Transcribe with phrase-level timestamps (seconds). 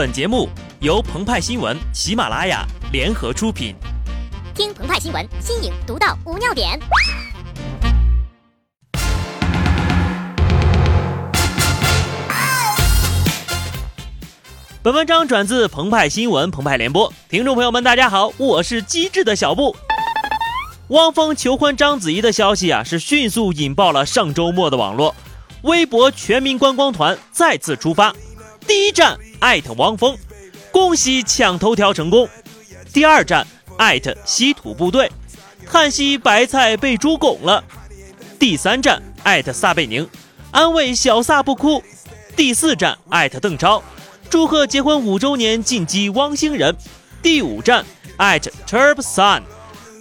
[0.00, 0.48] 本节目
[0.80, 3.76] 由澎湃新闻、喜马拉雅联合出品。
[4.54, 6.80] 听澎湃新闻，新颖独到，无尿点。
[14.82, 19.76] 本文章转自澎湃新闻《澎湃联播，听众朋友们，大家好，我是机智的小布。
[20.88, 25.14] 汪峰求婚章子怡的消息啊，是迅速引爆了上周末的网络，
[25.64, 28.14] 微博全民观光团再次出发，
[28.66, 30.16] 第一站艾特汪峰，
[30.70, 32.26] 恭喜抢头条成功；
[32.92, 35.10] 第二站艾特稀土部队，
[35.66, 37.62] 叹息白菜被猪拱了；
[38.38, 40.06] 第三站艾特撒贝宁，
[40.50, 41.82] 安慰小撒不哭；
[42.36, 43.82] 第四站艾特邓超。
[44.28, 46.76] 祝贺结婚五周年，晋级汪星人。
[47.22, 47.84] 第五站
[48.16, 49.42] 艾特 Turb Sun，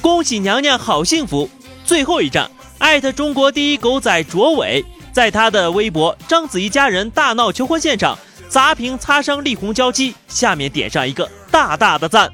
[0.00, 1.50] 恭喜娘娘好幸福。
[1.84, 8.16] 最后一站艾特中国第一狗仔卓伟，在他的微博章子怡家人大闹求婚现场，
[8.52, 12.30] 砸屏擦伤力宏娇妻，下面点上一个大大的赞。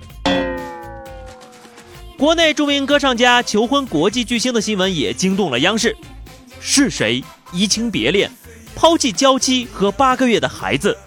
[2.19, 5.97] 国内著名歌唱家求婚国际巨星的新闻也惊动了央视。
[6.59, 8.29] 是谁移情别恋，
[8.75, 10.99] 抛弃娇妻和八个月的孩子？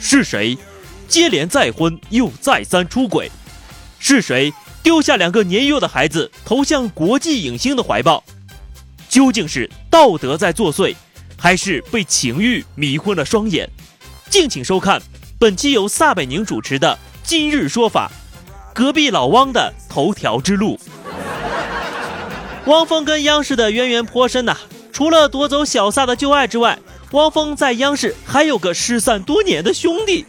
[0.00, 0.58] 是谁
[1.06, 3.30] 接连再婚又再三出轨？
[4.00, 8.24] 是谁丢下两个年幼的孩子投向国际影星的怀抱？
[9.08, 10.96] 究竟是道德在作祟，
[11.36, 13.70] 还是被情欲迷昏了双眼？
[14.30, 15.02] 敬请收看
[15.40, 18.08] 本期由撒贝宁主持的《今日说法》，
[18.72, 20.78] 隔壁老汪的头条之路。
[22.66, 24.56] 汪峰跟央视的渊源颇深呐，
[24.92, 26.78] 除了夺走小撒的旧爱之外。
[27.10, 30.24] 汪峰在央视还有个失散多年的兄弟。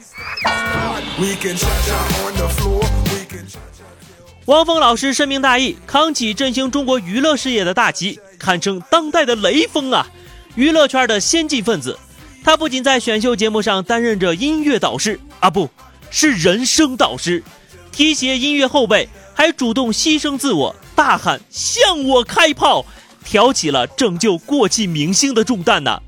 [4.46, 10.08] 汪峰老师深明大义，扛起振兴中国娱乐事业的大旗，堪称当代的雷锋啊！
[10.56, 11.96] 娱乐圈的先进分子，
[12.44, 15.70] 他不仅在选秀节目上担任着音乐导师啊，不
[16.10, 17.44] 是人生导师，
[17.92, 22.86] 提携音乐后辈，还主动牺牲自我，大喊向我开炮，
[23.24, 26.02] 挑起了拯救过气明星的重担呢。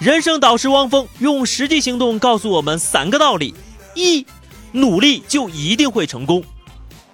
[0.00, 3.54] 人生导师汪峰用实际行动告诉我们三个道理：
[3.94, 4.26] 一，
[4.72, 6.42] 努力就一定会成功。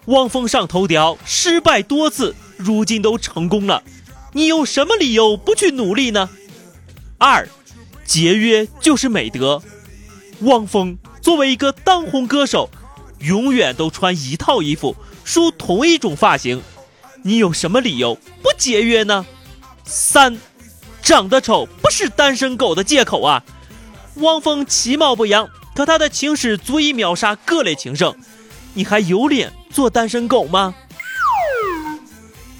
[0.06, 3.82] 汪峰上头条失败多次，如今都成功了，
[4.36, 6.28] 你有什么理由不去努力呢？
[7.16, 7.48] 二，
[8.04, 9.62] 节约就是美德。
[10.40, 12.68] 汪峰作为一个当红歌手，
[13.20, 16.62] 永远都穿一套衣服，梳同一种发型，
[17.22, 19.24] 你有什么理由不节约呢？
[19.86, 20.38] 三。
[21.00, 23.42] 长得丑不是单身狗的借口啊！
[24.16, 28.14] 汪峰其貌不扬，可他的情史足以秒杀各类情圣，
[28.74, 30.74] 你还有脸做单身狗吗？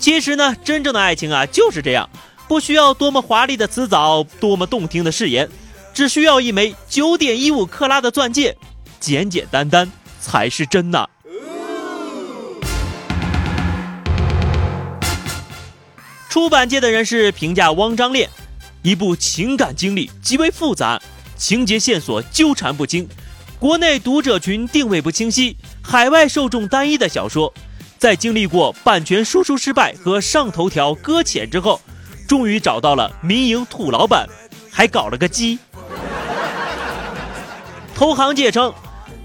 [0.06, 2.08] 其实呢，真正的爱情啊就是这样，
[2.46, 5.50] 不需要多么华丽的辞藻，多么动听的誓言，
[5.92, 8.56] 只需要一枚九点一五克拉的钻戒，
[9.00, 9.90] 简简单单
[10.20, 11.08] 才是真呐。
[16.28, 18.28] 出版界的人士评价《汪张恋》，
[18.82, 21.02] 一部情感经历极为复杂，
[21.36, 23.08] 情节线索纠缠不清，
[23.58, 27.52] 国内读者群定位不清晰，海外受众单一的小说，
[27.98, 31.80] 在经历过版权输出失败和上头条搁浅之后，
[32.28, 34.28] 终于找到了民营土老板，
[34.70, 35.58] 还搞了个鸡。
[37.94, 38.72] 投行界称，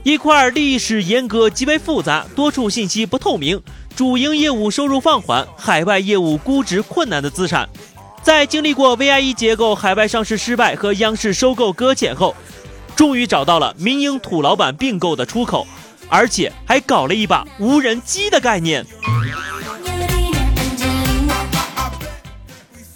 [0.04, 3.62] 一块历史严格、极为复杂、多处信息不透明。
[3.94, 7.68] 主营业务收入放缓，海外业务估值困难的资产，
[8.24, 12.34] 在经历过 VIE 结构海外上市失败和央视收购搁浅后，
[12.96, 15.68] 终于找到了民营土老板并购的出口，
[16.12, 18.86] 而且还搞了一把无人机的概念。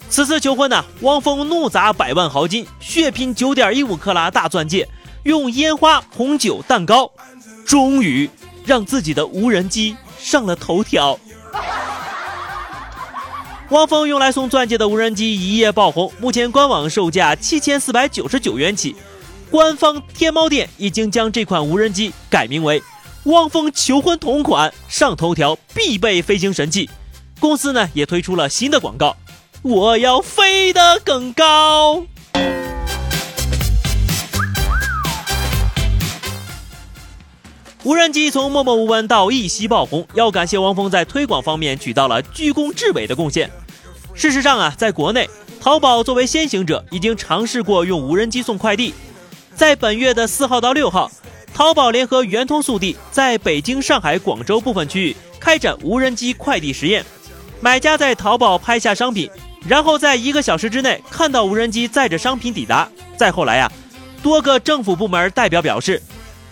[0.09, 4.87] 此次求婚呢，汪峰怒砸百万豪金，血拼九点一五克拉大钻戒，
[5.23, 7.09] 用烟花、红酒、蛋糕，
[7.65, 8.29] 终于
[8.65, 9.95] 让自己的无人机。
[10.19, 11.19] 上了头条，
[13.69, 18.95] 汪峰用来送钻戒的无人机一夜爆红，目前官网售价七千四百九十九元起，
[19.51, 22.81] 官方天猫店已经将这款无人机改名为
[23.25, 26.89] “汪峰求婚同款”，上头条必备飞行神器。
[27.39, 29.15] 公司呢也推出了新的广告
[29.61, 32.05] ：“我要飞得更高。”
[37.83, 43.51] 无人机从默默无闻到一夕爆红，要感谢汪峰在推广方面取到了居功至伟的贡献。
[44.15, 45.29] 事实上啊，在国内，
[45.61, 48.93] 淘宝作为先行者，已经尝试过用无人机送快递。
[49.53, 51.11] 在本月的四号到六号，
[51.55, 57.05] 淘宝联合圆通速递在北京、上海、广州部分区域开展无人机快递实验。
[57.61, 59.31] 买家在淘宝拍下商品，
[59.65, 62.89] 然后在一个小时之内看到无人机载着商品抵达。
[63.15, 63.71] 再后来呀，
[64.21, 66.03] 多个政府部门代表表示，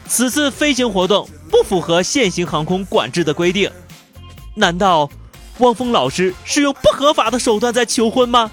[0.07, 3.69] 此次飞行活动不符合现行航空管制的规定。
[4.55, 5.09] 难道
[5.57, 8.49] 汪峰老师是用不合法的手段在求婚吗？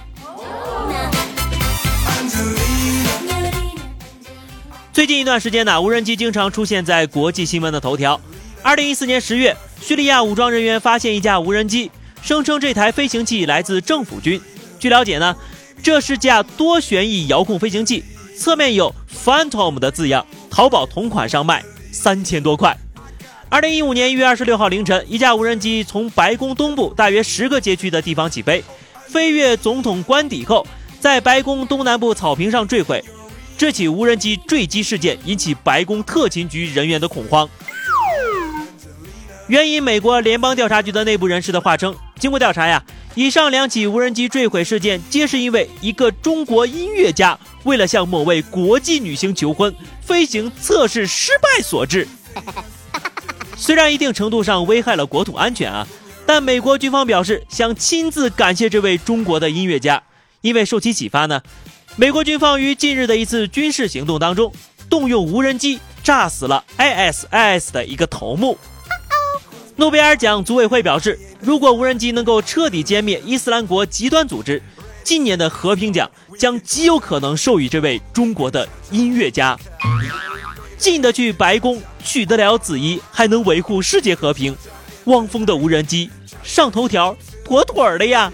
[4.92, 8.20] 最近一段时间呢，无人机经常出现在国际新闻的头条。
[8.60, 11.88] 二零一四年十月，叙利亚武装人员发现一架无人机，
[12.22, 14.40] 声称这台飞行器来自政府军。
[14.80, 15.36] 据了解呢，
[15.80, 18.04] 这是架多旋翼遥控飞行器，
[18.36, 18.92] 侧面有
[19.24, 22.76] Phantom 的字样，淘宝同款上卖三千多块。
[23.48, 28.64] 二零一五年一月二十六号凌晨，一架无人机从白宫东部大约十个街区的地方起飞，
[29.06, 30.66] 飞越总统官邸后，
[30.98, 33.02] 在白宫东南部草坪上坠毁。
[33.60, 37.46] 这起无人机坠机事件引起白宫特勤局人员的恐慌。
[39.48, 42.82] 援引美国联邦调查局的内部人士的话称，经过调查呀，
[43.14, 52.08] 以上两起无人机坠毁事件皆是因为一个中国音乐家为了向某位国际女星求婚，飞行测试失败所致。
[53.58, 55.86] 虽然一定程度上危害了国土安全啊，
[56.24, 60.02] 但美国军方表示想亲自感谢这位中国的音乐家，
[60.40, 61.42] 因为受其启发呢。
[61.96, 64.52] 美国军方于近日的一次军事行动当中，
[64.88, 68.56] 动用无人机炸死了 ISIS 的一个头目。
[69.76, 74.62] 诺贝尔奖组委会表示，如果无人机能够彻底歼灭伊斯兰国极端组织，
[75.02, 79.58] 今年的和平奖将极有可能授予这位中国的音乐家。
[80.78, 84.56] 进得去白宫，取得了子怡，还能维护世界和平，
[85.04, 86.08] 汪峰的无人机
[86.42, 87.14] 上头条
[87.44, 88.32] 妥妥的呀！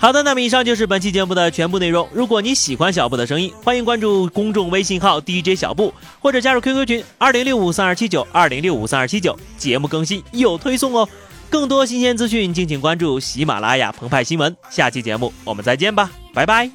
[0.00, 2.08] 好的，那么以上就是本期节目的全部内容。
[2.10, 11.06] 如果你喜欢小布的声音，欢迎关注公众微信号 DJ 小布，或者加入 QQ 群二零六五三二七九二零六五三二七九，节目更新有推送哦。
[11.50, 14.56] 更多新鲜资讯，敬请关注喜马拉雅澎湃新闻。
[14.70, 16.70] 下期节目我们再见吧，拜拜。